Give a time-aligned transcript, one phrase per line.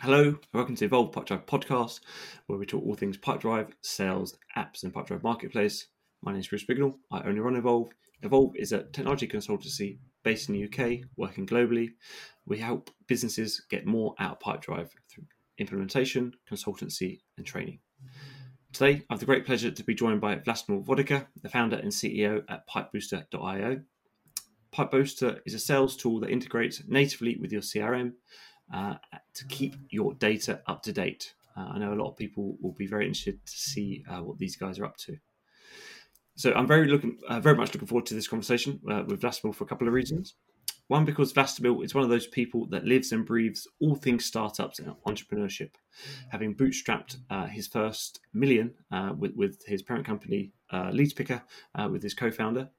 [0.00, 1.98] Hello, welcome to Evolve Pipedrive podcast,
[2.46, 5.88] where we talk all things Pipedrive, sales, apps, and Pipedrive marketplace.
[6.22, 6.94] My name is Bruce Bignell.
[7.10, 7.88] I only run Evolve.
[8.22, 11.94] Evolve is a technology consultancy based in the UK, working globally.
[12.46, 15.24] We help businesses get more out of Pipedrive through
[15.58, 17.80] implementation, consultancy, and training.
[18.72, 21.90] Today, I have the great pleasure to be joined by Vlastimil Vodička, the founder and
[21.90, 23.80] CEO at pipebooster.io.
[24.72, 28.12] Pipebooster is a sales tool that integrates natively with your CRM
[28.72, 28.94] uh,
[29.34, 31.34] to keep your data up to date.
[31.56, 34.38] Uh, I know a lot of people will be very interested to see uh, what
[34.38, 35.16] these guys are up to.
[36.36, 39.54] So I'm very looking, uh, very much looking forward to this conversation uh, with Vlastimil
[39.54, 40.34] for a couple of reasons.
[40.86, 44.78] One, because Vlastimil is one of those people that lives and breathes all things startups
[44.78, 45.70] and entrepreneurship,
[46.30, 47.16] having bootstrapped
[47.50, 48.72] his first million
[49.18, 51.42] with, with his parent company, Leadspicker,
[51.90, 52.70] with his co-founder.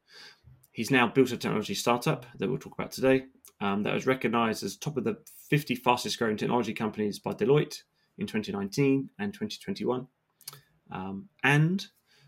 [0.71, 3.25] He's now built a technology startup that we'll talk about today
[3.61, 5.17] um, that was recognized as top of the
[5.49, 7.83] 50 fastest growing technology companies by Deloitte
[8.17, 10.07] in 2019 and 2021.
[10.91, 11.85] Um, and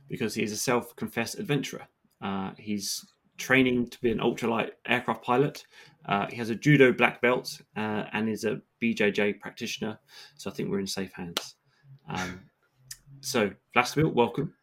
[0.09, 1.87] because he is a self confessed adventurer,
[2.21, 3.05] uh, he's
[3.37, 5.65] training to be an ultralight aircraft pilot.
[6.05, 9.99] Uh, he has a judo black belt uh, and is a BJJ practitioner.
[10.35, 11.55] So I think we're in safe hands.
[12.09, 12.41] Um,
[13.21, 14.53] so, Vlastimil, welcome.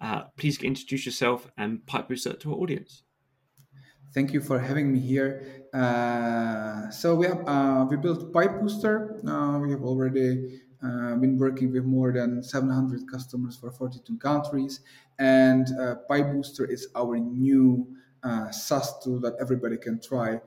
[0.00, 3.02] Uh, please introduce yourself and pipe booster to our audience.
[4.12, 5.46] Thank you for having me here.
[5.72, 9.20] Uh, so we have uh, we built Pipe Booster.
[9.24, 14.80] Uh, we have already uh, been working with more than 700 customers for 42 countries,
[15.20, 17.86] and uh, Pipe Booster is our new
[18.24, 20.40] uh, SaaS tool that everybody can try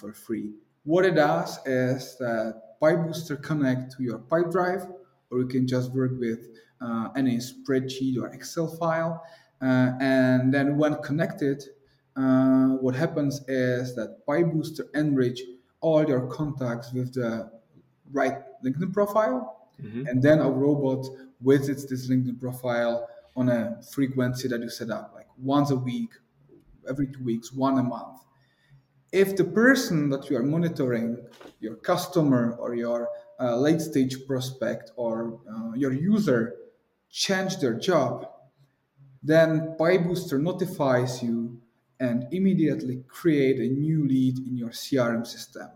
[0.00, 0.52] for free.
[0.84, 4.86] What it does is that Pipe Booster connect to your Pipe Drive,
[5.30, 6.48] or you can just work with
[7.14, 9.22] any spreadsheet or Excel file,
[9.60, 11.62] and then when connected
[12.16, 15.40] uh, what happens is that PipeBooster enrich
[15.80, 17.50] all your contacts with the
[18.12, 20.06] right LinkedIn profile, mm-hmm.
[20.06, 21.06] and then a robot
[21.40, 26.10] visits this LinkedIn profile on a frequency that you set up, like once a week,
[26.88, 28.20] every two weeks, one a month.
[29.12, 31.18] If the person that you are monitoring,
[31.60, 36.54] your customer or your uh, late stage prospect or uh, your user,
[37.10, 38.26] change their job,
[39.22, 41.60] then PipeBooster notifies you
[42.00, 45.68] and immediately create a new lead in your CRM system.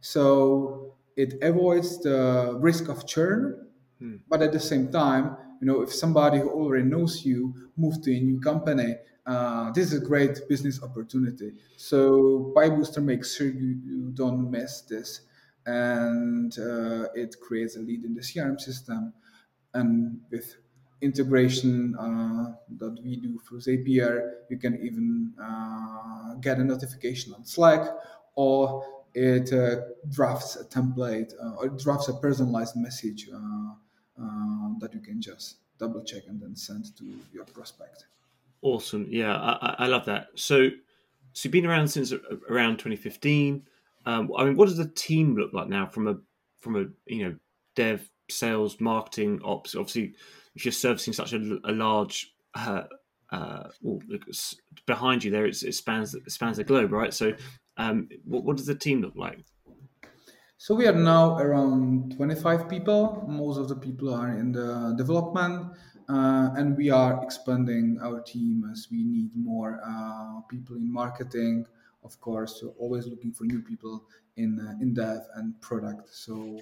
[0.00, 3.66] So it avoids the risk of churn,
[3.98, 4.16] hmm.
[4.28, 8.14] but at the same time, you know, if somebody who already knows you moved to
[8.14, 11.52] a new company, uh, this is a great business opportunity.
[11.76, 15.22] So PipeBooster makes sure you, you don't miss this,
[15.64, 19.12] and uh, it creates a lead in the CRM system,
[19.74, 20.56] and with
[21.00, 24.32] integration uh, that we do through Zapier.
[24.48, 27.88] You can even uh, get a notification on Slack,
[28.34, 28.84] or
[29.14, 33.72] it uh, drafts a template uh, or drafts a personalized message uh,
[34.22, 38.06] uh, that you can just double check and then send to your prospect.
[38.62, 39.06] Awesome.
[39.08, 40.28] Yeah, I, I love that.
[40.34, 40.68] So,
[41.32, 42.12] so you've been around since
[42.48, 43.62] around 2015.
[44.06, 46.16] Um, I mean, what does the team look like now from a
[46.58, 47.36] from a you know
[47.74, 49.74] dev, sales, marketing, ops?
[49.74, 50.14] Obviously,
[50.56, 52.84] if you're servicing such a, a large uh,
[53.30, 54.00] uh, well,
[54.86, 57.12] behind you there, it spans it spans the globe, right?
[57.12, 57.32] So,
[57.76, 59.44] um, what, what does the team look like?
[60.58, 63.24] So we are now around 25 people.
[63.28, 65.72] Most of the people are in the development,
[66.08, 71.66] uh, and we are expanding our team as we need more uh, people in marketing.
[72.04, 74.04] Of course, so always looking for new people
[74.36, 76.08] in uh, in dev and product.
[76.14, 76.58] So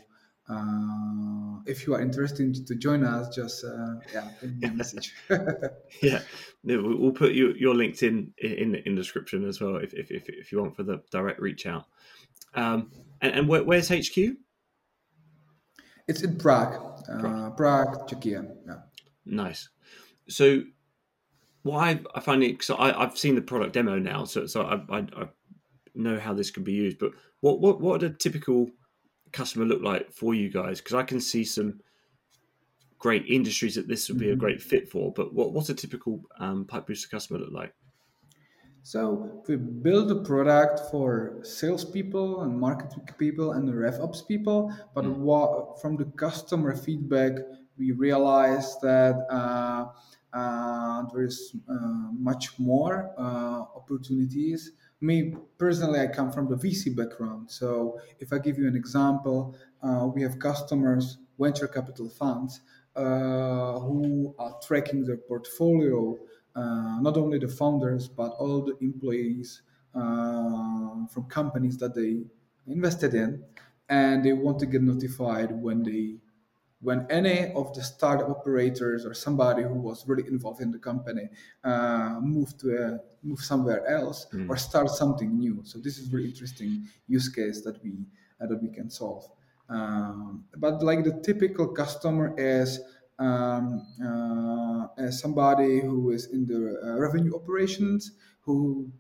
[0.48, 5.14] uh, if you are interested to join us, just uh, yeah, me a message.
[6.02, 6.20] yeah,
[6.64, 10.52] we'll put you, your LinkedIn in in the description as well if if, if, if
[10.52, 11.86] you want for the direct reach out.
[12.54, 14.16] Um, and, and where, where's HQ?
[16.06, 18.46] It's in Prague, uh, Prague, Czechia.
[18.66, 18.74] Yeah.
[19.24, 19.70] Nice.
[20.28, 20.62] So,
[21.62, 24.98] why I find it so I, have seen the product demo now, so so I,
[24.98, 25.28] I, I
[25.94, 26.98] know how this can be used.
[26.98, 28.70] But what what what are the typical
[29.34, 30.80] customer look like for you guys?
[30.80, 31.80] Because I can see some
[32.98, 34.40] great industries that this would be a mm-hmm.
[34.40, 35.12] great fit for.
[35.12, 37.74] But what, what's a typical um, pipe booster customer look like?
[38.82, 44.72] So we build a product for salespeople and marketing people and the RevOps people.
[44.94, 45.16] But mm.
[45.16, 47.32] what, from the customer feedback,
[47.78, 49.86] we realized that uh,
[50.36, 56.94] uh, there is uh, much more uh, opportunities me personally, I come from the VC
[56.96, 57.50] background.
[57.50, 62.60] So if I give you an example, uh, we have customers, venture capital funds,
[62.96, 66.16] uh, who are tracking their portfolio,
[66.54, 69.62] uh, not only the founders, but all the employees
[69.94, 72.24] uh, from companies that they
[72.66, 73.44] invested in.
[73.88, 76.16] and they want to get notified when they
[76.84, 81.30] when any of the startup operators or somebody who was really involved in the company
[81.64, 84.48] uh, move to a, move somewhere else mm.
[84.50, 85.62] or start something new.
[85.64, 88.06] So this is really interesting use case that we
[88.40, 89.24] uh, that we can solve.
[89.70, 92.80] Um, but like the typical customer is
[93.18, 98.92] um, uh, as somebody who is in the uh, revenue operations who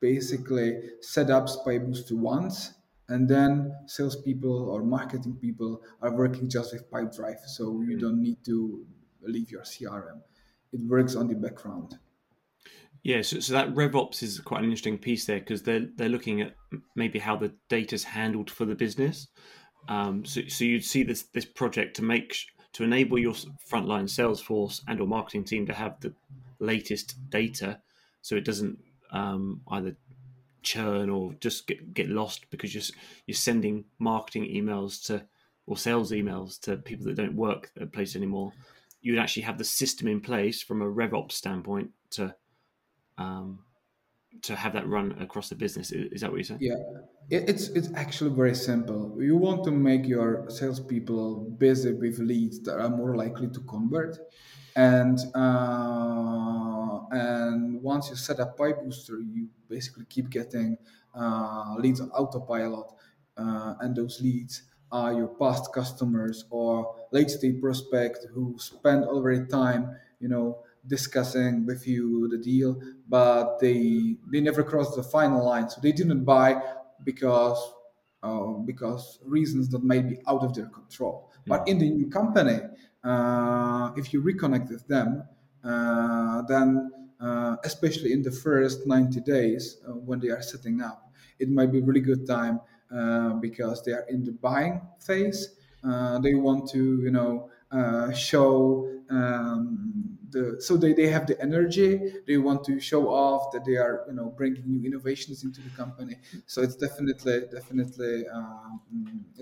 [0.00, 2.74] basically set up PipeBooster once
[3.08, 8.00] and then salespeople or marketing people are working just with Pipedrive, so you mm.
[8.00, 8.84] don't need to
[9.22, 10.20] leave your CRM.
[10.72, 11.98] It works on the background.
[13.02, 16.42] Yeah, so, so that RevOps is quite an interesting piece there because they're they're looking
[16.42, 16.54] at
[16.94, 19.28] maybe how the data is handled for the business.
[19.88, 22.36] Um, so, so you'd see this this project to make
[22.74, 23.34] to enable your
[23.70, 26.12] frontline sales force and or marketing team to have the
[26.58, 27.80] latest data,
[28.20, 28.78] so it doesn't
[29.12, 29.96] um, either
[30.62, 32.84] churn or just get, get lost because you're
[33.26, 35.24] you're sending marketing emails to
[35.66, 38.52] or sales emails to people that don't work at place anymore.
[39.00, 42.34] You would actually have the system in place from a RevOps standpoint to
[43.18, 43.60] um,
[44.42, 45.92] to have that run across the business.
[45.92, 46.58] Is that what you said?
[46.60, 46.76] Yeah,
[47.30, 49.16] it's it's actually very simple.
[49.20, 54.18] You want to make your salespeople busy with leads that are more likely to convert,
[54.78, 60.78] and uh, and once you set up Pipebooster, you basically keep getting
[61.16, 62.86] uh, leads on autopilot,
[63.36, 69.44] uh, and those leads are your past customers or late stage prospect who spend already
[69.46, 75.44] time, you know, discussing with you the deal, but they they never crossed the final
[75.44, 76.62] line, so they didn't buy
[77.02, 77.58] because
[78.22, 81.32] uh, because reasons that might be out of their control.
[81.48, 82.60] But in the new company,
[83.04, 85.24] if you reconnect with them,
[85.64, 86.90] uh, then
[87.20, 91.72] uh, especially in the first 90 days uh, when they are setting up, it might
[91.72, 92.60] be really good time
[92.94, 95.56] uh, because they are in the buying phase.
[96.22, 97.50] they want to, you know,
[98.14, 103.64] show um, the so they, they have the energy they want to show off that
[103.64, 106.16] they are you know bringing new innovations into the company.
[106.46, 108.80] So it's definitely definitely um,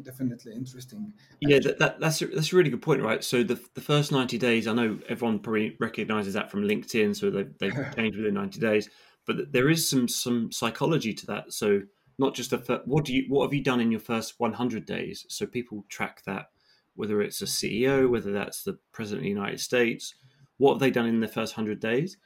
[0.03, 1.13] definitely interesting.
[1.41, 3.23] Yeah that, that, that's a, that's a really good point right?
[3.25, 7.31] So the, the first 90 days i know everyone probably recognizes that from linkedin so
[7.31, 8.89] they've, they've changed within 90 days
[9.27, 11.53] but there is some some psychology to that.
[11.53, 11.83] So
[12.19, 15.27] not just the what do you what have you done in your first 100 days?
[15.29, 16.51] So people track that
[16.97, 20.15] whether it's a ceo whether that's the president of the united states
[20.59, 22.17] what have they done in the first 100 days?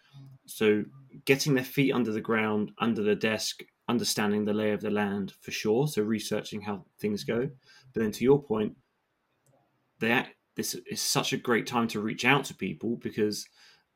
[0.46, 0.84] So
[1.24, 5.32] getting their feet under the ground, under the desk, understanding the lay of the land
[5.40, 5.88] for sure.
[5.88, 7.50] So researching how things go.
[7.92, 8.76] But then to your point,
[10.00, 13.46] that this is such a great time to reach out to people because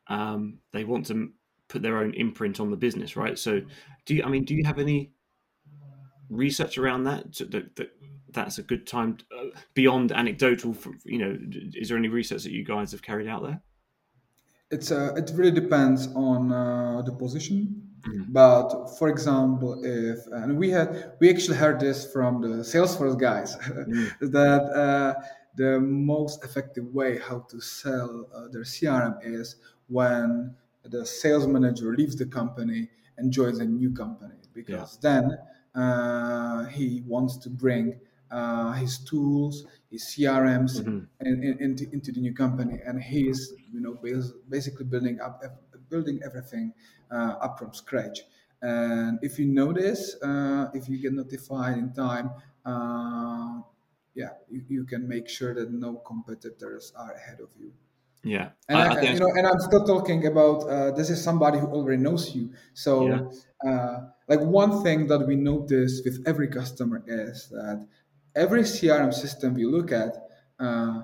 [0.09, 1.31] um, they want to
[1.69, 3.39] put their own imprint on the business, right?
[3.39, 3.63] So
[4.05, 5.13] do you, I mean, do you have any
[6.29, 7.35] research around that?
[7.37, 7.91] that, that
[8.35, 11.39] that's a good time to, uh, beyond anecdotal, you know,
[11.75, 13.63] is there any research that you guys have carried out there?
[14.75, 17.83] it's uh, it really depends on uh, the position.
[18.07, 18.33] Mm-hmm.
[18.33, 23.57] But for example, if and we had we actually heard this from the Salesforce guys
[23.57, 24.27] mm-hmm.
[24.39, 25.15] that uh,
[25.57, 29.57] the most effective way how to sell uh, their CRM is
[29.89, 30.55] when
[30.85, 35.11] the sales manager leaves the company and joins a new company because yeah.
[35.11, 35.39] then
[35.83, 37.99] uh, he wants to bring
[38.35, 41.27] uh, his tools, his CRMs mm-hmm.
[41.27, 43.97] in, in, into, into the new company, and he's you know
[44.51, 45.41] basically building up
[45.89, 46.73] building everything
[47.11, 48.19] uh, up from scratch.
[48.61, 52.31] And if you notice, uh, if you get notified in time,
[52.65, 53.61] uh,
[54.15, 57.73] yeah, you, you can make sure that no competitors are ahead of you.
[58.25, 61.59] Yeah, and I, I, you know, and I'm still talking about uh, this is somebody
[61.59, 62.51] who already knows you.
[62.73, 63.71] So, yeah.
[63.71, 63.97] uh,
[64.29, 67.87] like one thing that we notice with every customer is that
[68.35, 70.17] every CRM system we look at,
[70.59, 71.03] uh,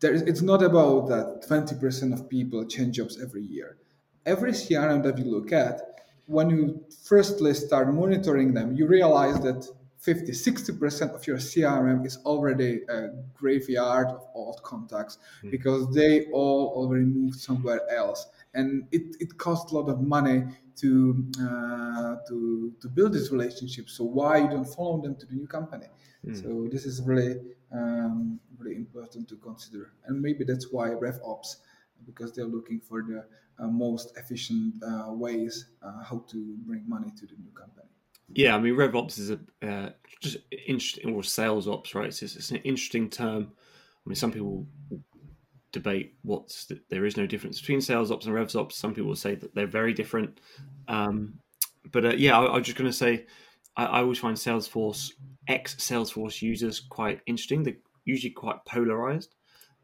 [0.00, 3.78] there is, it's not about that 20% of people change jobs every year.
[4.26, 5.82] Every CRM that we look at,
[6.26, 9.66] when you firstly start monitoring them, you realize that
[10.00, 15.50] 50, 60% of your CRM is already a graveyard of old contacts mm.
[15.50, 18.28] because they all already moved somewhere else.
[18.54, 20.44] And it, it costs a lot of money
[20.76, 23.88] to, uh, to, to build this relationship.
[23.88, 25.86] So why you don't follow them to the new company?
[26.26, 26.42] Mm.
[26.42, 27.36] So this is really
[27.72, 31.56] um, really important to consider, and maybe that's why RevOps,
[32.06, 33.24] because they're looking for the
[33.62, 37.88] uh, most efficient uh, ways uh, how to bring money to the new company.
[38.30, 42.08] Yeah, I mean RevOps is a uh, just interesting, or sales ops, right?
[42.08, 43.52] It's, it's, an interesting term.
[43.52, 44.66] I mean, some people
[45.72, 48.76] debate what's the, there is no difference between sales ops and revs ops.
[48.76, 50.40] Some people say that they're very different.
[50.88, 51.38] Um,
[51.90, 53.26] but uh, yeah, I, I was just going to say
[53.76, 55.12] I, I always find Salesforce
[55.48, 57.62] ex Salesforce users quite interesting.
[57.62, 57.74] They're
[58.04, 59.34] usually quite polarized.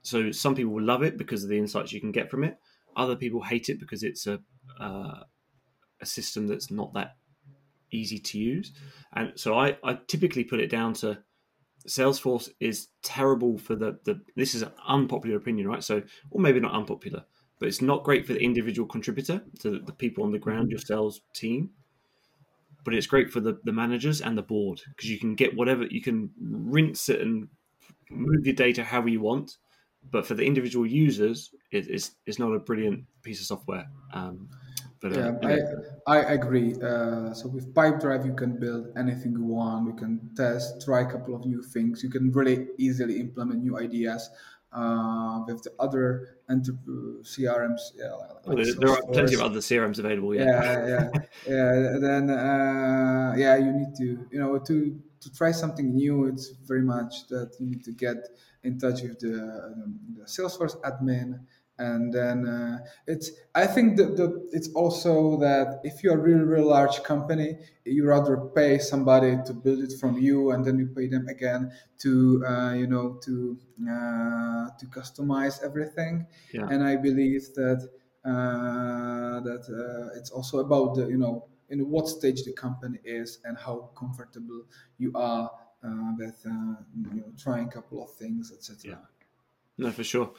[0.02, 2.58] So some people love it because of the insights you can get from it.
[2.96, 4.40] Other people hate it because it's a
[4.78, 5.20] uh,
[6.00, 7.16] a system that's not that
[7.90, 8.72] easy to use.
[9.14, 11.18] And so I, I typically put it down to
[11.88, 15.84] Salesforce is terrible for the, the this is an unpopular opinion, right?
[15.84, 17.24] So or maybe not unpopular,
[17.58, 20.70] but it's not great for the individual contributor, to the, the people on the ground,
[20.70, 21.70] your sales team.
[22.84, 25.86] But it's great for the, the managers and the board because you can get whatever
[25.86, 27.48] you can rinse it and
[28.10, 29.58] move your data however you want.
[30.02, 33.90] But for the individual users, it, it's it's not a brilliant piece of software.
[34.12, 34.50] Um,
[35.00, 35.56] but Yeah, uh,
[36.06, 36.74] I I agree.
[36.80, 39.86] Uh, so with Pipedrive, you can build anything you want.
[39.86, 42.02] You can test, try a couple of new things.
[42.02, 44.30] You can really easily implement new ideas.
[44.74, 46.72] Uh, with the other enter-
[47.22, 50.34] CRMs, yeah, like well, there, there are plenty of other CRMs available.
[50.34, 51.10] Yeah, yeah yeah
[51.46, 56.50] yeah then uh, yeah you need to you know to to try something new it's
[56.66, 58.16] very much that you need to get
[58.64, 61.38] in touch with the, um, the salesforce admin
[61.78, 66.44] and then uh, it's i think that the, it's also that if you're a really
[66.44, 70.86] really large company you rather pay somebody to build it from you and then you
[70.86, 73.58] pay them again to uh, you know to
[73.90, 76.66] uh, to customize everything yeah.
[76.70, 77.88] and I believe that
[78.24, 83.40] uh, that uh, it's also about the you know in what stage the company is
[83.44, 84.62] and how comfortable
[84.98, 85.50] you are
[85.84, 86.74] uh, with uh,
[87.12, 88.98] you know trying a couple of things etc.
[89.78, 90.32] No, for sure.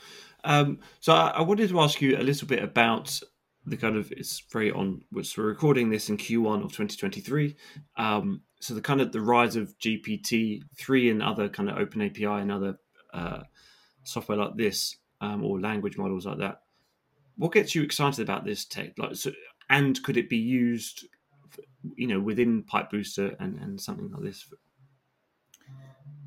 [0.44, 3.20] Um, so I, I wanted to ask you a little bit about
[3.66, 7.56] the kind of it's very on which we're recording this in Q1 of 2023.
[7.98, 12.42] Um, so the kind of the rise of GPT three and other kind of OpenAI
[12.42, 12.78] and other
[13.14, 13.42] uh,
[14.04, 16.62] software like this um, or language models like that.
[17.38, 18.94] What gets you excited about this tech?
[18.98, 19.32] Like, so,
[19.70, 21.06] and could it be used,
[21.96, 24.48] you know, within Pipe Booster and, and something like this?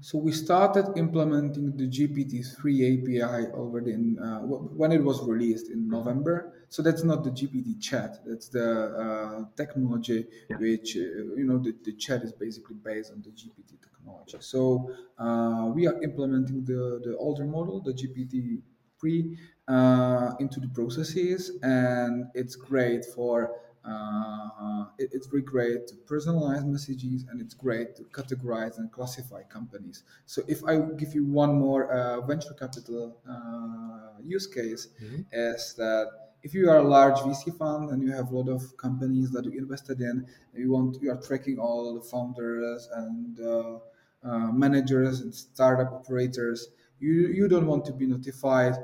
[0.00, 5.88] So we started implementing the GPT-3 API already in uh, when it was released in
[5.88, 6.64] November.
[6.68, 8.18] So that's not the GPT chat.
[8.24, 8.68] That's the
[9.04, 10.58] uh, technology Yeah.
[10.58, 11.00] which uh,
[11.40, 14.38] you know the, the chat is basically based on the GPT technology.
[14.40, 19.36] So uh, we are implementing the the older model, the GPT-3,
[19.66, 26.64] uh, into the processes, and it's great for uh, it- it's really great to personalize
[26.66, 30.02] messages and it's great to categorize and classify companies.
[30.26, 35.24] So if I give you one more uh, venture capital uh, use case, Mhm.
[35.32, 36.06] is that
[36.42, 39.44] if you are a large VC fund and you have a lot of companies that
[39.44, 43.78] you invested in, you want you are tracking all the founders and uh,
[44.22, 46.68] uh, managers and startup operators,
[47.00, 48.74] you you don't want to be notified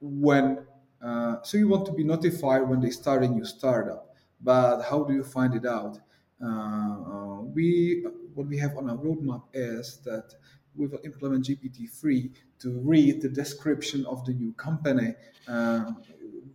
[0.00, 0.66] when
[1.04, 5.02] uh, so you want to be notified when they start a new startup but how
[5.02, 5.98] do you find it out?
[6.40, 10.34] Uh, uh, we what we have on our roadmap is that
[10.76, 15.14] we will implement gpt-3 to read the description of the new company.
[15.48, 15.92] Uh,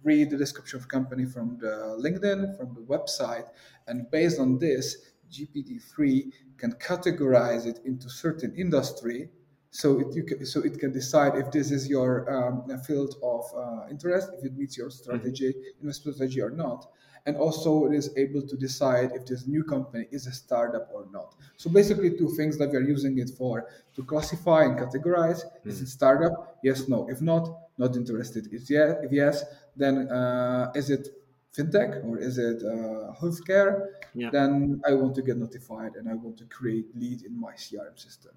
[0.04, 3.46] read the description of company from the linkedin from the website
[3.88, 9.30] and based on this gpt-3 can categorize it into certain industry
[9.72, 13.46] so it, you can, so it can decide if this is your um, field of
[13.56, 16.88] uh, interest, if it meets your strategy, investment strategy or not,
[17.26, 21.06] and also it is able to decide if this new company is a startup or
[21.12, 21.36] not.
[21.58, 25.44] So basically, two things that we are using it for: to classify and categorize.
[25.66, 26.58] Is it startup?
[26.64, 27.08] Yes, no.
[27.10, 28.52] If not, not interested.
[28.52, 29.44] If yeah, if yes,
[29.76, 31.10] then uh, is it
[31.56, 33.88] fintech or is it uh, healthcare?
[34.16, 34.32] Yeah.
[34.32, 38.00] Then I want to get notified and I want to create lead in my CRM
[38.00, 38.32] system.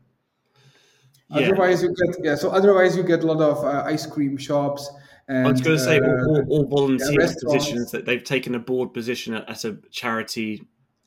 [1.33, 1.47] Yeah.
[1.47, 2.35] Otherwise, you get yeah.
[2.35, 4.91] So otherwise, you get a lot of uh, ice cream shops.
[5.29, 7.45] And, I was going to say, all, all, all volunteer restaurants.
[7.45, 10.62] positions that they've taken a board position at, at a charity.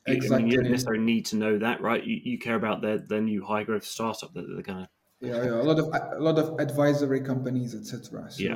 [0.08, 2.02] I mean, you don't necessarily need to know that, right?
[2.02, 4.88] You, you care about their, their new high growth startup that they're going to.
[5.20, 8.30] yeah, yeah, a lot of a lot of advisory companies, etc.
[8.30, 8.54] So Yeah.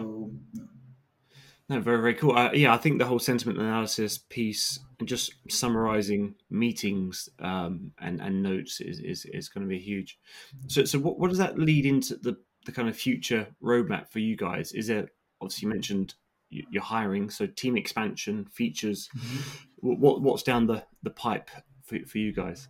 [1.69, 2.37] No, very, very cool.
[2.37, 8.21] Uh, yeah, I think the whole sentiment analysis piece and just summarizing meetings um, and,
[8.21, 10.19] and notes is, is, is going to be huge.
[10.69, 14.21] So, so what, what does that lead into the, the kind of future roadmap for
[14.21, 14.73] you guys?
[14.73, 15.09] Is there,
[15.41, 16.15] obviously, you mentioned
[16.51, 19.09] you're hiring, so team expansion, features.
[19.77, 21.49] What, what What's down the, the pipe
[21.85, 22.69] for, for you guys?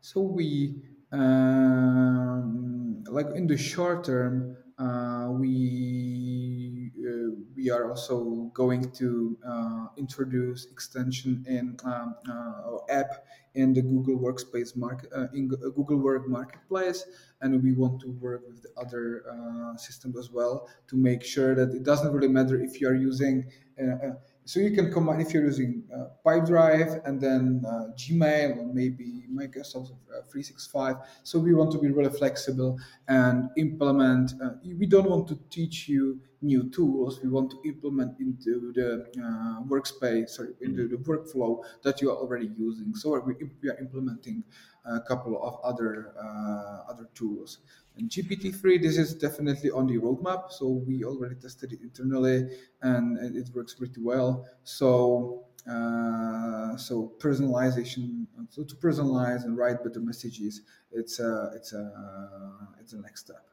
[0.00, 0.74] So we
[1.12, 6.66] um, like in the short term, we
[7.06, 13.72] uh, we are also going to uh, introduce extension in um, uh, our app in
[13.72, 17.04] the Google Workspace market uh, in Google Work Marketplace,
[17.40, 21.54] and we want to work with the other uh, systems as well to make sure
[21.54, 23.50] that it doesn't really matter if you are using.
[23.80, 24.12] Uh, uh,
[24.44, 29.15] so you can combine if you're using uh, Pipedrive and then uh, Gmail or maybe
[29.30, 30.96] Microsoft uh, 365.
[31.22, 32.78] So we want to be really flexible
[33.08, 34.32] and implement.
[34.42, 37.20] Uh, we don't want to teach you new tools.
[37.22, 42.16] We want to implement into the uh, workspace, sorry, into the workflow that you are
[42.16, 42.94] already using.
[42.94, 44.44] So we, we are implementing
[44.84, 47.58] a couple of other uh, other tools.
[47.96, 50.52] And GPT-3, this is definitely on the roadmap.
[50.52, 52.50] So we already tested it internally,
[52.82, 54.46] and it works pretty well.
[54.64, 62.52] So uh, so personalization, so to personalize and write better messages, it's a it's a
[62.80, 63.44] it's a next step.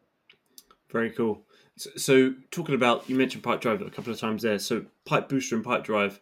[0.91, 1.41] Very cool.
[1.75, 4.59] So, so talking about you mentioned Pipedrive a couple of times there.
[4.59, 6.19] So Pipe Booster and Pipedrive,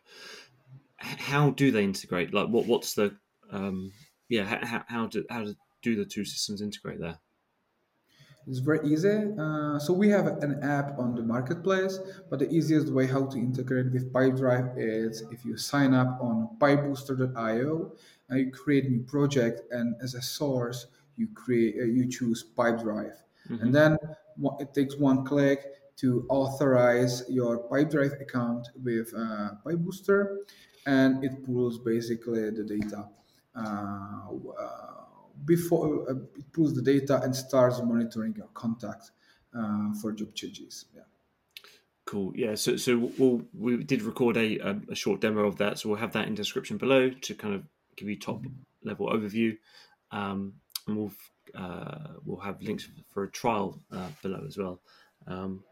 [0.96, 2.34] how do they integrate?
[2.34, 3.18] Like what what's the
[3.52, 3.92] um,
[4.30, 5.46] yeah how, how do how
[5.82, 7.20] do the two systems integrate there?
[8.48, 9.34] It's very easy.
[9.38, 13.38] Uh, so we have an app on the marketplace, but the easiest way how to
[13.38, 17.92] integrate with Pipedrive is if you sign up on pipebooster.io
[18.30, 22.44] and you create a new project, and as a source you create uh, you choose
[22.58, 23.18] Pipedrive,
[23.50, 23.62] mm-hmm.
[23.62, 23.98] and then
[24.60, 25.66] it takes one click
[25.98, 30.38] to authorize your Pipedrive account with uh, Pipebooster,
[30.88, 33.08] and it pulls basically the data.
[33.56, 35.02] Uh, uh
[35.46, 39.12] before uh, it pulls the data and starts monitoring your contact
[39.58, 40.86] uh, for job changes.
[40.96, 41.02] Yeah.
[42.06, 42.34] Cool.
[42.36, 42.56] Yeah.
[42.56, 44.58] So, so we'll, we did record a,
[44.90, 47.64] a short demo of that, so we'll have that in description below to kind of
[47.96, 48.88] give you top mm-hmm.
[48.88, 49.58] level overview,
[50.12, 50.54] um,
[50.88, 51.14] and we'll
[51.56, 54.82] uh, we'll have links for a trial uh, below as well.
[55.28, 55.64] Um,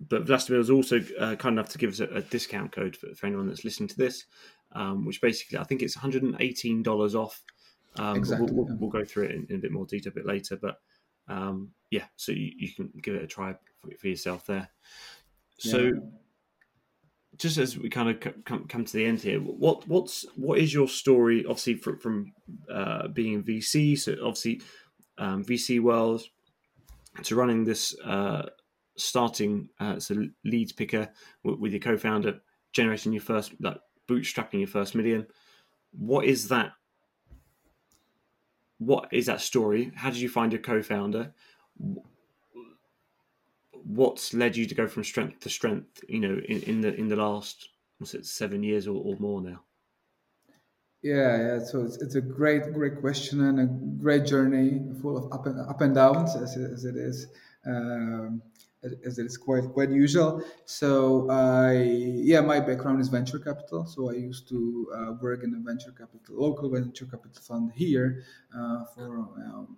[0.00, 3.14] but Vlastimil was also uh, kind enough to give us a, a discount code for,
[3.14, 4.24] for, anyone that's listening to this,
[4.72, 7.42] um, which basically I think it's $118 off
[7.98, 8.52] um, exactly.
[8.52, 10.56] We'll, we'll, we'll, go through it in, in, a bit more detail a bit later.
[10.60, 10.80] But
[11.28, 14.68] um, yeah, so you, you, can give it a try for, for yourself there.
[15.58, 15.92] So, yeah.
[17.36, 20.72] just as we kind of come, come to the end here, what what's what is
[20.72, 21.44] your story?
[21.44, 22.32] Obviously, from, from
[22.72, 24.62] uh, being in VC, so obviously
[25.18, 26.22] um, VC world
[27.22, 28.48] to running this uh,
[28.96, 30.14] starting uh, so
[30.46, 31.08] Leadspicker
[31.44, 32.40] with, with your co-founder,
[32.72, 35.26] generating your first like bootstrapping your first million.
[35.92, 36.72] What is that
[38.78, 39.92] what is that story?
[39.94, 41.32] How did you find your co-founder?
[43.72, 46.04] What's led you to go from strength to strength?
[46.08, 49.40] You know, in, in the in the last what's it seven years or, or more
[49.40, 49.62] now?
[51.02, 51.64] Yeah, yeah.
[51.64, 53.66] So it's, it's a great, great question and a
[54.02, 57.28] great journey, full of up and up and downs as as it is.
[57.66, 58.42] Um,
[58.82, 60.42] as it is quite quite usual.
[60.64, 61.72] So I
[62.30, 63.86] yeah, my background is venture capital.
[63.86, 64.58] So I used to
[64.94, 68.22] uh, work in a venture capital, local venture capital fund here
[68.56, 69.76] uh, for um,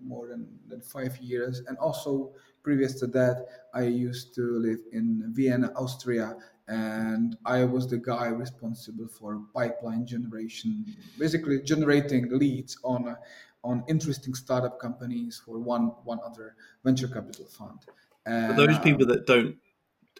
[0.00, 5.32] more than, than five years, and also previous to that, I used to live in
[5.34, 6.36] Vienna, Austria,
[6.68, 10.86] and I was the guy responsible for pipeline generation,
[11.18, 13.16] basically generating leads on
[13.64, 17.78] on interesting startup companies for one one other venture capital fund.
[18.26, 19.56] And, those people that don't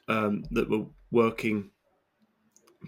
[0.09, 1.70] um, that were working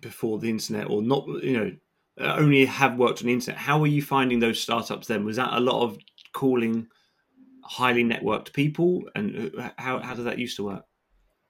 [0.01, 1.73] before the internet or not, you know,
[2.19, 3.59] only have worked on the internet.
[3.59, 5.25] How were you finding those startups then?
[5.25, 5.99] Was that a lot of
[6.33, 6.88] calling
[7.62, 10.85] highly networked people, and uh, how how did that used to work?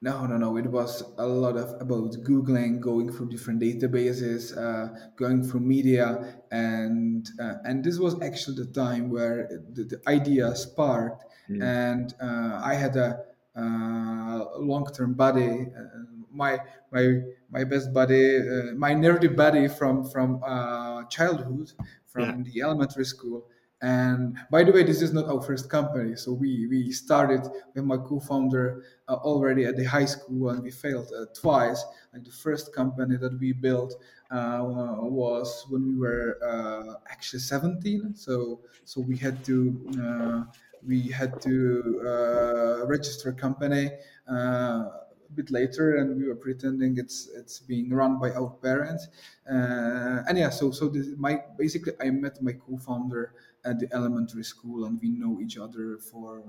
[0.04, 0.58] No, no, no.
[0.58, 6.42] It was a lot of about Googling, going through different databases, uh, going through media,
[6.50, 11.24] and uh, and this was actually the time where the, the idea sparked.
[11.48, 11.62] Mm.
[11.62, 13.20] And uh, I had a
[13.56, 16.58] uh, long-term buddy, uh, my
[16.92, 17.04] my
[17.50, 20.42] my best buddy, uh, my nerdy buddy from from
[21.08, 21.72] childhood,
[22.04, 22.52] from yeah.
[22.52, 23.46] the elementary school.
[23.84, 26.16] And by the way, this is not our first company.
[26.16, 27.42] So we, we started
[27.74, 31.84] with my co-founder uh, already at the high school and we failed uh, twice.
[32.14, 33.94] Like the first company that we built
[34.30, 38.16] uh, was when we were uh, actually 17.
[38.16, 39.56] So so we had to
[40.00, 40.52] uh,
[40.86, 43.90] we had to uh, register a company
[44.28, 49.08] a bit later and we were pretending it's it's being run by our parents
[49.50, 54.44] uh, and yeah so so this my basically i met my co-founder at the elementary
[54.44, 56.44] school and we know each other for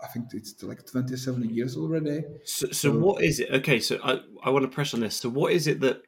[0.00, 2.22] I think it's like 27 years already.
[2.44, 3.50] So, so, so what is it?
[3.50, 5.16] Okay, so I, I want to press on this.
[5.16, 6.02] So, what is it that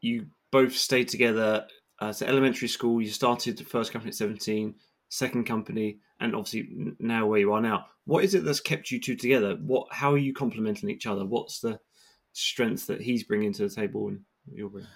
[0.00, 1.66] you both stayed together?
[1.98, 4.74] Uh, so, elementary school, you started the first company at 17,
[5.10, 7.86] second company, and obviously now where you are now.
[8.06, 9.56] What is it that's kept you two together?
[9.56, 9.88] What?
[9.90, 11.26] How are you complementing each other?
[11.26, 11.78] What's the
[12.32, 14.20] strengths that he's bringing to the table and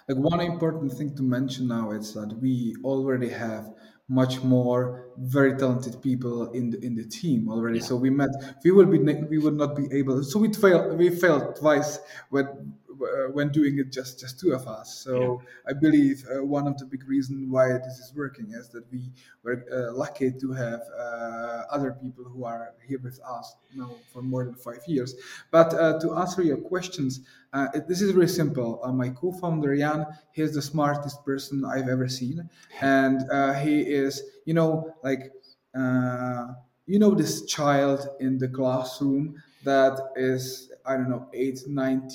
[0.09, 3.73] Like one important thing to mention now is that we already have
[4.09, 7.79] much more very talented people in the in the team already.
[7.79, 7.85] Yeah.
[7.85, 8.31] So we met.
[8.65, 8.99] We will be.
[8.99, 10.23] We would not be able.
[10.25, 10.99] So we failed.
[10.99, 11.99] We failed twice
[12.31, 12.90] when uh,
[13.33, 15.01] when doing it just just two of us.
[15.05, 18.85] So I believe uh, one of the big reasons why this is working is that
[18.93, 19.03] we
[19.43, 24.23] were uh, lucky to have uh, other people who are here with us now for
[24.23, 25.15] more than five years.
[25.51, 27.21] But uh, to answer your questions,
[27.53, 28.81] uh, it, this is very simple.
[28.83, 32.49] Uh, my co-founder Jan, he is the smartest person I've ever seen,
[32.81, 35.33] and uh, he is, you know, like,
[35.77, 36.49] uh,
[36.87, 42.09] you know, this child in the classroom that is I don't know, eight, nine,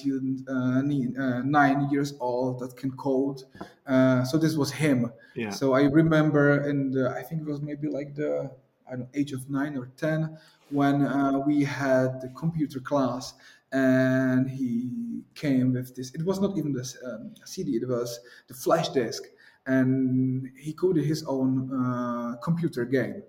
[0.47, 3.41] uh, uh, nine years old that can code.
[3.86, 5.12] Uh, so this was him.
[5.36, 5.49] Yeah.
[5.49, 8.51] So I remember and I think it was maybe like the,
[8.88, 10.38] I don't know, age of nine or 10
[10.69, 13.34] when uh, we had the computer class
[13.71, 16.13] and he came with this.
[16.13, 19.23] It was not even the um, CD, it was the flash disk.
[19.67, 23.23] And he coded his own uh, computer game.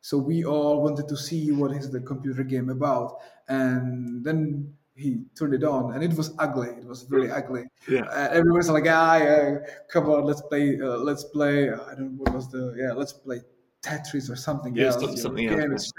[0.00, 3.18] So we all wanted to see what is the computer game about.
[3.48, 8.04] And then he turned it on and it was ugly it was really ugly yeah
[8.18, 9.58] uh, everyone's like ah yeah,
[9.92, 13.12] come on let's play uh, let's play i don't know what was the yeah let's
[13.12, 13.40] play
[13.82, 15.20] Tetris or something yeah, else.
[15.20, 15.92] Something else.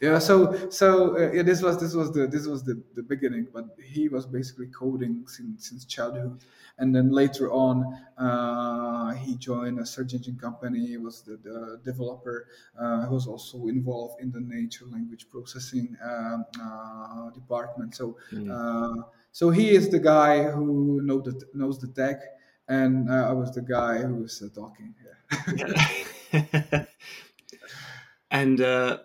[0.00, 0.18] Yeah.
[0.18, 3.66] So so uh, yeah, this was this was the this was the, the beginning, but
[3.80, 6.42] he was basically coding since since childhood,
[6.80, 7.84] and then later on
[8.18, 10.86] uh, he joined a search engine company.
[10.86, 12.48] He was the, the developer.
[12.78, 17.94] Uh, he was also involved in the natural language processing um, uh, department.
[17.94, 19.04] So mm.
[19.32, 22.20] so he is the guy who know the, knows the tech,
[22.68, 24.94] and uh, I was the guy who was talking.
[26.32, 26.84] Yeah.
[28.30, 28.98] and uh,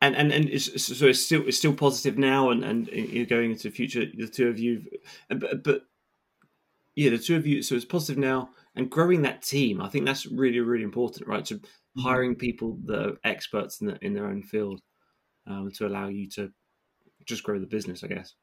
[0.00, 3.50] and and and it's, so it's still it's still positive now, and and you're going
[3.50, 4.04] into the future.
[4.06, 4.84] The two of you,
[5.28, 5.82] but, but
[7.00, 7.62] yeah, the two of you.
[7.62, 9.80] So it's positive now, and growing that team.
[9.80, 11.46] I think that's really really important, right?
[11.46, 12.02] So mm-hmm.
[12.02, 14.82] hiring people that are experts in the, in their own field
[15.46, 16.52] um, to allow you to
[17.24, 18.34] just grow the business, I guess.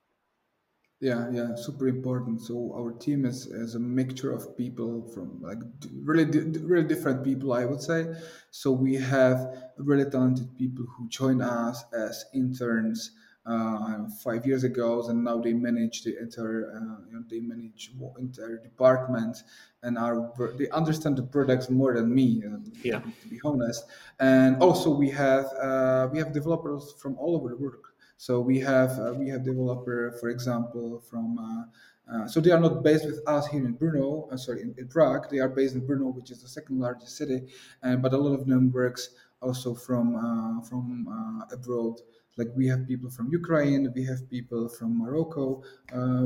[1.00, 2.42] Yeah, yeah, super important.
[2.42, 5.60] So our team is, is a mixture of people from like
[5.94, 8.08] really really different people, I would say.
[8.50, 9.38] So we have
[9.78, 13.12] really talented people who join us as interns
[13.48, 17.92] uh, five years ago, and now they manage the entire uh, you know, they manage
[18.20, 19.38] entire department
[19.84, 22.44] and are they understand the products more than me.
[22.46, 23.86] Uh, yeah, to be honest.
[24.20, 28.60] And also we have uh, we have developers from all over the world so we
[28.60, 31.64] have uh, we have developer, for example, from uh,
[32.12, 35.30] uh, so they are not based with us here in Brno, sorry, in, in, Prague.
[35.30, 37.42] They are based in Brno, which is the second largest city,
[37.84, 39.10] and but a lot of them works
[39.42, 42.02] also from uh, from uh, abroad.
[42.38, 45.64] Like we have people from Ukraine, we have people from Morocco,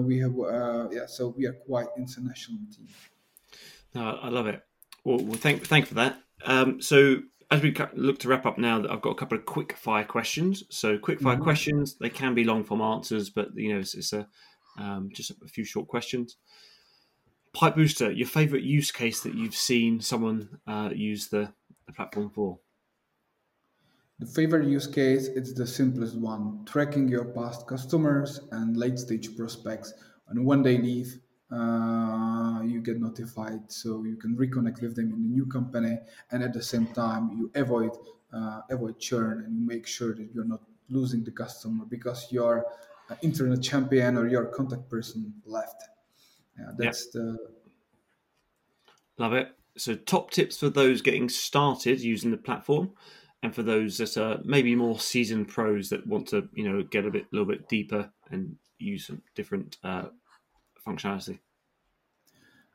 [0.06, 0.36] we have
[0.92, 1.06] yeah.
[1.08, 2.88] So we are quite international team.
[3.96, 4.62] No, I love it.
[5.04, 6.22] Well, well thank thank for that.
[6.46, 7.18] Um, so
[7.52, 10.64] as we look to wrap up now, I've got a couple of quick fire questions.
[10.70, 11.44] So, quick fire mm-hmm.
[11.44, 14.26] questions, they can be long form answers, but you know, it's, it's a
[14.80, 16.38] um, just a few short questions.
[17.54, 21.52] Pipe Booster, your favorite use case that you've seen someone uh, use the,
[21.86, 22.60] the platform for?
[24.22, 29.36] The favorite use case is the simplest one tracking your past customers and late stage
[29.36, 29.96] prospects.
[30.30, 31.20] And when they leave,
[31.52, 35.98] uh, you get notified so you can reconnect with them in the new company
[36.32, 37.92] and at the same time you avoid
[38.32, 42.66] uh, avoid churn and you make sure that you're not losing the customer because your
[43.10, 45.84] uh, internet champion or your contact person left
[46.58, 47.14] yeah that's yep.
[47.16, 47.38] the
[49.18, 52.92] love it so top tips for those getting started using the platform
[53.44, 57.06] and for those that are maybe more seasoned pros that want to you know get
[57.06, 60.06] a bit a little bit deeper and use some different uh,
[60.86, 61.40] functionality?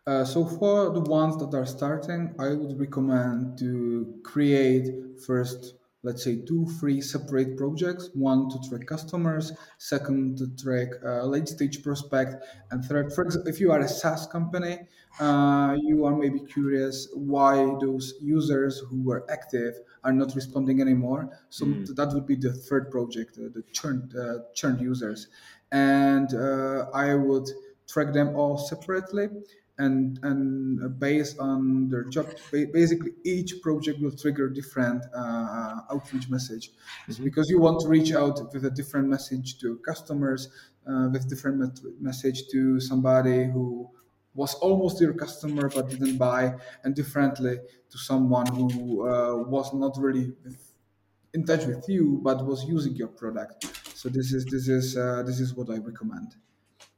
[0.06, 4.88] Uh, so for the ones that are starting, I would recommend to create
[5.26, 5.74] first,
[6.04, 8.10] let's say, two, three separate projects.
[8.14, 13.50] One to track customers, second to track uh, late stage prospect, and third, for example,
[13.50, 14.78] if you are a SaaS company,
[15.18, 19.74] uh, you are maybe curious why those users who were active
[20.04, 21.30] are not responding anymore.
[21.48, 21.96] So mm.
[21.96, 25.28] that would be the third project, uh, the churned, uh, churned users,
[25.72, 27.48] and uh, I would
[27.86, 29.28] track them all separately
[29.78, 32.26] and and based on their job
[32.72, 36.70] basically each project will trigger different uh, outreach message
[37.08, 37.24] mm-hmm.
[37.24, 40.48] because you want to reach out with a different message to customers
[40.88, 43.88] uh, with different met- message to somebody who
[44.36, 47.56] was almost your customer but didn't buy and differently
[47.90, 50.32] to someone who uh, was not really
[51.34, 55.22] in touch with you but was using your product so this is this is uh,
[55.26, 56.36] this is what i recommend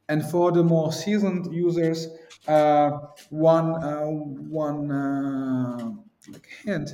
[0.09, 2.07] and for the more seasoned users,
[2.47, 2.89] uh,
[3.29, 5.91] one uh, one uh,
[6.31, 6.89] like hint: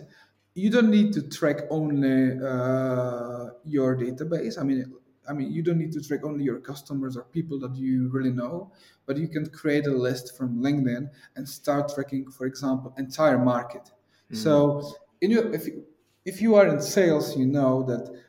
[0.54, 4.60] you don't need to track only uh, your database.
[4.60, 4.94] I mean,
[5.28, 8.32] I mean, you don't need to track only your customers or people that you really
[8.32, 8.72] know,
[9.06, 13.84] but you can create a list from LinkedIn and start tracking, for example, entire market.
[13.84, 14.36] Mm-hmm.
[14.36, 15.84] So, in your, if you,
[16.26, 18.22] if you are in sales, you know that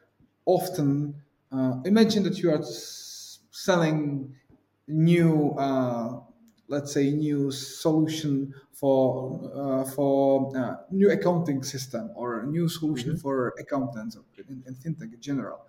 [0.44, 1.14] often
[1.52, 2.62] uh, imagine that you are
[3.50, 4.34] selling
[4.88, 6.20] new uh,
[6.68, 13.10] let's say new solution for uh, for uh, new accounting system or a new solution
[13.10, 13.20] mm-hmm.
[13.20, 14.16] for accountants
[14.48, 15.60] in, in fintech in general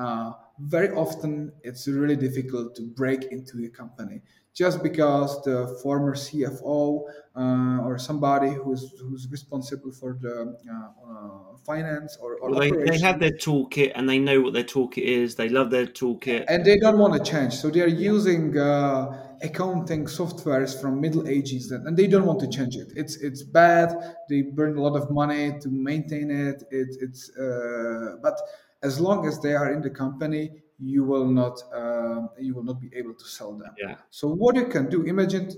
[0.00, 4.22] uh, very often it's really difficult to break into a company
[4.54, 7.02] just because the former CFO
[7.36, 12.70] uh, or somebody who's who's responsible for the uh, uh, finance or, or well, they,
[12.70, 15.36] they have their toolkit and they know what their toolkit is.
[15.36, 17.54] They love their toolkit and they don't want to change.
[17.54, 22.48] So they are using uh, accounting softwares from Middle Ages and they don't want to
[22.48, 22.88] change it.
[22.96, 23.88] It's it's bad.
[24.28, 26.64] They burn a lot of money to maintain it.
[26.70, 28.36] it it's uh, but
[28.82, 32.80] as long as they are in the company, you will not uh, you will not
[32.80, 33.74] be able to sell them.
[33.78, 33.96] Yeah.
[34.10, 35.50] So what you can do, imagine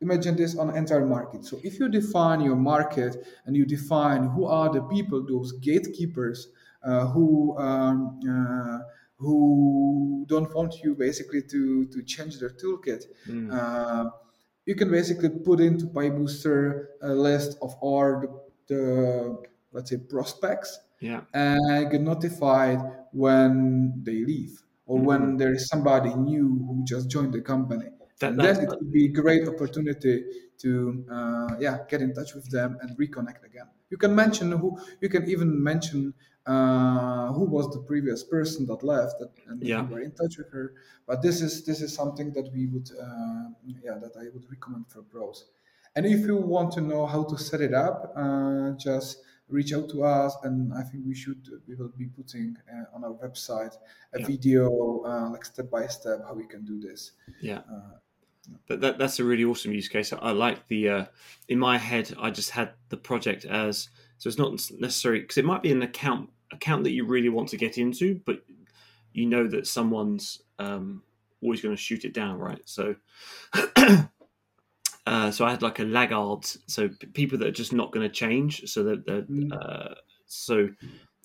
[0.00, 1.44] imagine this on entire market.
[1.44, 6.48] So if you define your market and you define who are the people, those gatekeepers
[6.82, 8.78] uh, who um, uh,
[9.16, 13.04] who don't want you basically to to change their toolkit.
[13.28, 13.52] Mm.
[13.52, 14.10] Uh,
[14.66, 20.78] you can basically put into PipeBooster a list of all the, the let's say prospects
[21.04, 21.20] yeah.
[21.32, 22.80] and get notified
[23.12, 24.54] when they leave
[24.86, 25.06] or mm-hmm.
[25.06, 27.88] when there is somebody new who just joined the company.
[28.20, 30.24] That, then it would be a great opportunity
[30.62, 33.68] to uh, yeah get in touch with them and reconnect again.
[33.90, 36.14] You can mention who you can even mention
[36.46, 39.82] uh, who was the previous person that left that, and yeah.
[39.82, 40.74] you were in touch with her.
[41.08, 43.48] But this is this is something that we would uh,
[43.86, 45.46] yeah that I would recommend for pros.
[45.96, 49.88] And if you want to know how to set it up, uh, just reach out
[49.90, 53.74] to us and i think we should we will be putting uh, on our website
[54.14, 54.26] a yeah.
[54.26, 57.12] video uh, like step by step how we can do this.
[57.40, 57.58] Yeah.
[57.58, 57.98] Uh,
[58.68, 60.12] that, that, that's a really awesome use case.
[60.12, 61.04] I like the uh,
[61.48, 65.44] in my head i just had the project as so it's not necessary because it
[65.44, 68.44] might be an account account that you really want to get into but
[69.12, 71.02] you know that someone's um,
[71.42, 72.60] always going to shoot it down right?
[72.64, 72.96] So
[75.06, 78.14] Uh, so I had like a laggard, so people that are just not going to
[78.14, 78.62] change.
[78.70, 79.52] So that, mm.
[79.52, 79.94] uh,
[80.26, 80.68] so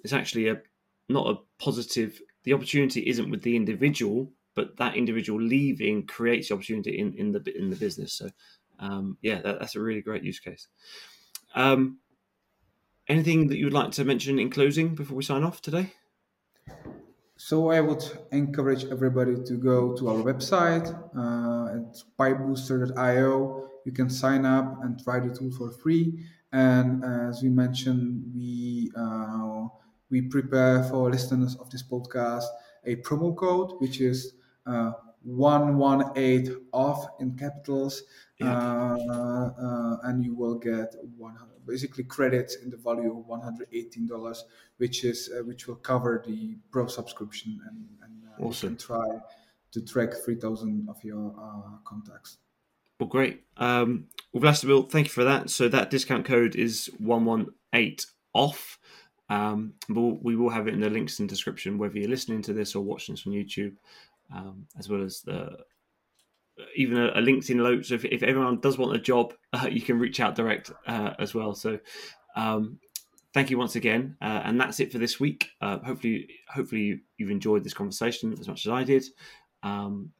[0.04, 0.62] it's actually a
[1.08, 2.22] not a positive.
[2.44, 7.32] The opportunity isn't with the individual, but that individual leaving creates the opportunity in, in
[7.32, 8.14] the in the business.
[8.14, 8.30] So
[8.80, 10.68] um, yeah, that, that's a really great use case.
[11.56, 12.00] Um,
[13.08, 15.94] anything that you would like to mention in closing before we sign off today?
[17.38, 24.10] So I would encourage everybody to go to our website uh, at pipebooster.io you can
[24.10, 26.26] sign up and try the tool for free.
[26.52, 29.68] And as we mentioned, we uh,
[30.10, 32.46] we prepare for listeners of this podcast
[32.86, 34.34] a promo code, which is
[34.66, 38.04] uh, 118 off in capitals.
[38.40, 38.58] Yeah.
[38.58, 44.38] Uh, uh, and you will get 100, basically credits in the value of $118,
[44.78, 48.72] which is uh, which will cover the pro subscription and, and uh, awesome.
[48.72, 49.20] you can try
[49.72, 52.38] to track 3,000 of your uh, contacts.
[53.00, 53.44] Well, great.
[53.58, 55.50] Um, well, Vlastimil, thank you for that.
[55.50, 57.98] So that discount code is 118
[58.34, 58.78] off.
[59.30, 62.42] Um, but we will have it in the links in the description, whether you're listening
[62.44, 63.76] to this or watching this on YouTube,
[64.36, 65.58] um, as well as the
[66.76, 67.86] even a, a LinkedIn note.
[67.86, 71.14] So if, if, everyone does want a job, uh, you can reach out direct uh,
[71.20, 71.54] as well.
[71.54, 71.80] So
[72.36, 72.80] um,
[73.34, 75.50] thank you once again, uh, and that's it for this week.
[75.62, 79.06] Uh, hopefully, hopefully you've enjoyed this conversation as much as I did.
[79.64, 80.12] Um,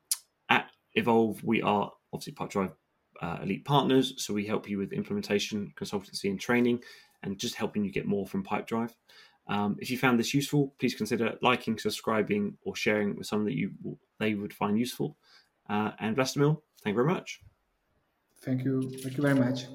[0.50, 2.74] at Evolve, we are obviously Pipedrive
[3.22, 4.14] uh, Elite partners.
[4.18, 6.82] So we help you with implementation, consultancy, and training,
[7.24, 8.94] and just helping you get more from Pipedrive.
[9.48, 13.58] Um, if you found this useful, please consider liking, subscribing, or sharing with someone that
[13.58, 13.72] you
[14.20, 15.18] they would find useful.
[15.70, 17.42] Uh, and Vlastimil, thank you very much.
[18.42, 18.90] Thank you.
[19.02, 19.66] Thank you very much.